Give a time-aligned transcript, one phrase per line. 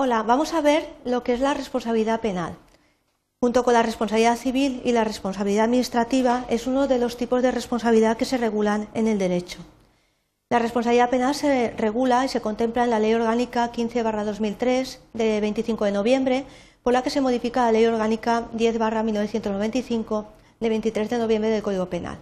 [0.00, 2.54] Hola, vamos a ver lo que es la responsabilidad penal.
[3.40, 7.50] Junto con la responsabilidad civil y la responsabilidad administrativa es uno de los tipos de
[7.50, 9.58] responsabilidad que se regulan en el derecho.
[10.50, 15.86] La responsabilidad penal se regula y se contempla en la Ley Orgánica 15-2003 de 25
[15.86, 16.44] de noviembre,
[16.84, 20.26] por la que se modifica la Ley Orgánica 10-1995
[20.60, 22.18] de 23 de noviembre del Código Penal.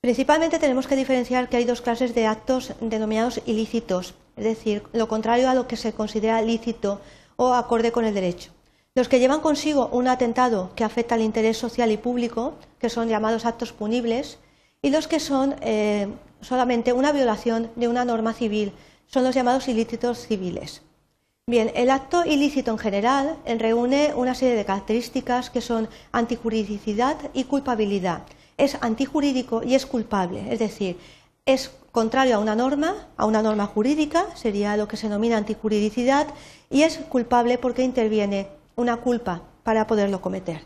[0.00, 5.08] Principalmente tenemos que diferenciar que hay dos clases de actos denominados ilícitos, es decir, lo
[5.08, 7.00] contrario a lo que se considera lícito
[7.36, 8.50] o acorde con el derecho.
[8.94, 13.08] Los que llevan consigo un atentado que afecta al interés social y público, que son
[13.08, 14.38] llamados actos punibles,
[14.82, 16.08] y los que son eh,
[16.40, 18.72] solamente una violación de una norma civil,
[19.06, 20.82] son los llamados ilícitos civiles.
[21.46, 27.44] Bien, el acto ilícito en general reúne una serie de características que son antijuridicidad y
[27.44, 28.22] culpabilidad
[28.56, 30.98] es antijurídico y es culpable, es decir,
[31.44, 36.26] es contrario a una norma, a una norma jurídica, sería lo que se denomina antijuridicidad,
[36.68, 40.62] y es culpable porque interviene una culpa para poderlo cometer.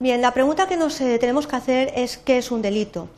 [0.00, 3.08] Bien, la pregunta que nos eh, tenemos que hacer es qué es un delito.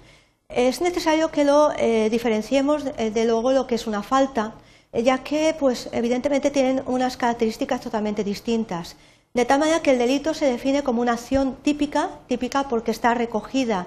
[0.50, 4.52] Es necesario que lo eh, diferenciemos eh, de luego lo que es una falta,
[4.92, 8.96] ya que, pues, evidentemente tienen unas características totalmente distintas.
[9.32, 13.14] De tal manera que el delito se define como una acción típica, típica porque está
[13.14, 13.86] recogida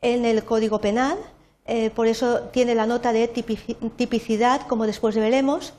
[0.00, 1.18] en el Código Penal,
[1.66, 5.74] eh, por eso tiene la nota de tipicidad, como después veremos.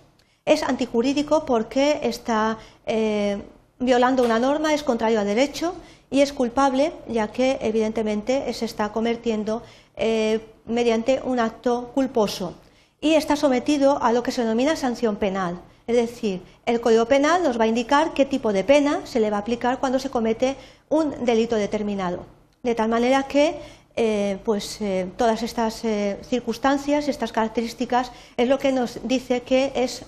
[0.45, 3.41] Es antijurídico porque está eh,
[3.79, 5.75] violando una norma, es contrario al derecho
[6.09, 9.63] y es culpable, ya que evidentemente se está convirtiendo
[9.95, 12.55] eh, mediante un acto culposo
[13.01, 15.59] y está sometido a lo que se denomina sanción penal.
[15.87, 19.29] Es decir, el Código Penal nos va a indicar qué tipo de pena se le
[19.29, 20.55] va a aplicar cuando se comete
[20.87, 22.25] un delito determinado.
[22.63, 23.57] De tal manera que
[23.95, 29.71] eh, pues, eh, todas estas eh, circunstancias, estas características, es lo que nos dice que
[29.75, 30.05] es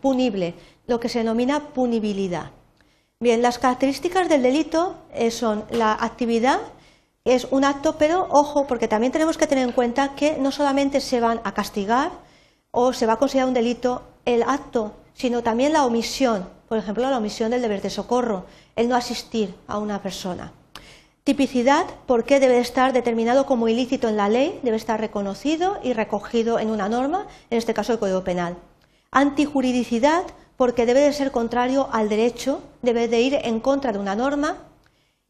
[0.00, 0.54] punible,
[0.86, 2.50] lo que se denomina punibilidad.
[3.20, 4.96] Bien, las características del delito
[5.30, 6.60] son la actividad,
[7.24, 11.00] es un acto, pero ojo, porque también tenemos que tener en cuenta que no solamente
[11.00, 12.10] se van a castigar
[12.70, 17.08] o se va a considerar un delito el acto sino también la omisión, por ejemplo,
[17.08, 18.44] la omisión del deber de socorro,
[18.76, 20.52] el no asistir a una persona.
[21.24, 26.58] Tipicidad, porque debe estar determinado como ilícito en la ley, debe estar reconocido y recogido
[26.58, 28.58] en una norma, en este caso el Código Penal.
[29.10, 30.24] Antijuridicidad,
[30.58, 34.58] porque debe de ser contrario al derecho, debe de ir en contra de una norma.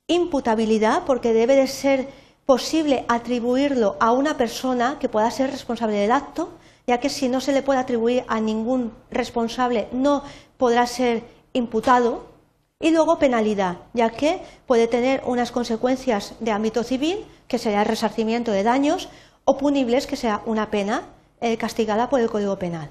[0.09, 2.09] Imputabilidad, porque debe de ser
[2.45, 6.49] posible atribuirlo a una persona que pueda ser responsable del acto,
[6.89, 10.25] ya que si no se le puede atribuir a ningún responsable no
[10.57, 11.23] podrá ser
[11.53, 12.34] imputado.
[12.81, 17.89] Y luego penalidad, ya que puede tener unas consecuencias de ámbito civil, que sería el
[17.89, 19.09] resarcimiento de daños,
[19.45, 21.03] o punibles, que sea una pena
[21.41, 22.91] eh, castigada por el Código Penal.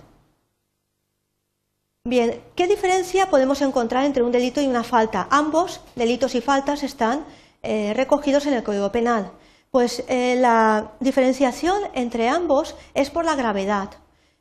[2.06, 5.28] Bien, ¿qué diferencia podemos encontrar entre un delito y una falta?
[5.30, 7.26] Ambos, delitos y faltas, están
[7.62, 9.32] eh, recogidos en el Código Penal.
[9.72, 13.90] Pues eh, la diferenciación entre ambos es por la gravedad.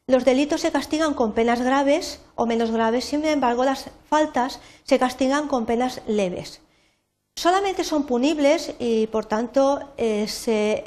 [0.08, 4.98] Los delitos se castigan con penas graves o menos graves, sin embargo las faltas se
[4.98, 6.60] castigan con penas leves.
[7.36, 10.82] Solamente son punibles y por tanto eh, se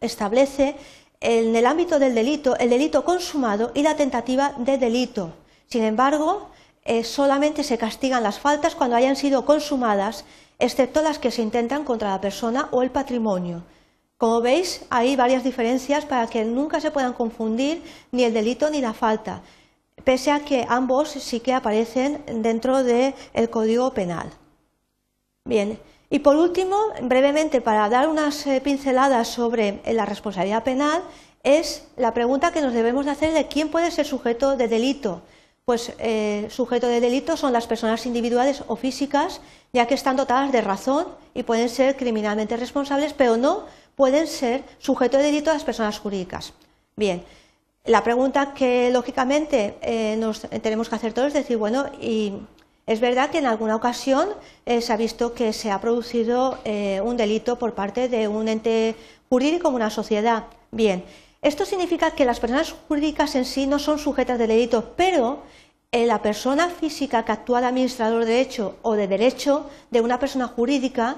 [0.00, 0.76] establece
[1.20, 5.32] en el ámbito del delito el delito consumado y la tentativa de delito.
[5.66, 6.50] Sin embargo,
[6.84, 10.26] eh, solamente se castigan las faltas cuando hayan sido consumadas,
[10.58, 13.64] excepto las que se intentan contra la persona o el patrimonio.
[14.18, 18.80] Como veis, hay varias diferencias para que nunca se puedan confundir ni el delito ni
[18.80, 19.42] la falta,
[20.02, 23.14] pese a que ambos sí que aparecen dentro del
[23.48, 24.28] Código Penal.
[25.44, 25.78] Bien,
[26.10, 31.04] y por último, brevemente, para dar unas eh, pinceladas sobre la responsabilidad penal,
[31.44, 35.22] es la pregunta que nos debemos de hacer de quién puede ser sujeto de delito.
[35.64, 39.40] Pues eh, sujeto de delito son las personas individuales o físicas,
[39.72, 43.64] ya que están dotadas de razón y pueden ser criminalmente responsables, pero no
[43.98, 46.52] pueden ser sujeto de delito a las personas jurídicas.
[46.94, 47.24] Bien,
[47.84, 52.32] la pregunta que lógicamente eh, nos tenemos que hacer todos es decir, bueno, y
[52.86, 54.28] es verdad que en alguna ocasión
[54.66, 58.46] eh, se ha visto que se ha producido eh, un delito por parte de un
[58.46, 58.94] ente
[59.28, 60.44] jurídico como una sociedad.
[60.70, 61.02] Bien,
[61.42, 65.42] esto significa que las personas jurídicas en sí no son sujetas de delito, pero
[65.90, 70.46] la persona física que actúa de administrador de derecho o de derecho de una persona
[70.46, 71.16] jurídica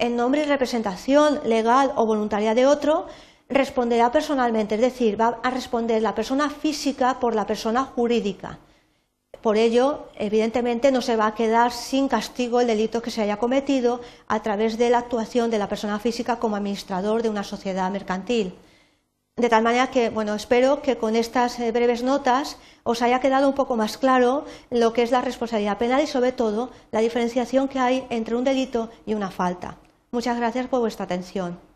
[0.00, 3.06] en nombre y representación legal o voluntaria de otro,
[3.48, 8.58] responderá personalmente, es decir, va a responder la persona física por la persona jurídica.
[9.42, 13.38] Por ello, evidentemente, no se va a quedar sin castigo el delito que se haya
[13.38, 17.90] cometido a través de la actuación de la persona física como administrador de una sociedad
[17.90, 18.54] mercantil.
[19.36, 23.48] De tal manera que, bueno, espero que con estas eh, breves notas os haya quedado
[23.48, 27.68] un poco más claro lo que es la responsabilidad penal y, sobre todo, la diferenciación
[27.68, 29.78] que hay entre un delito y una falta.
[30.12, 31.69] Muchas gracias por vuestra atención.